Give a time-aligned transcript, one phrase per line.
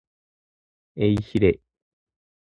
[0.95, 1.59] エイヒレ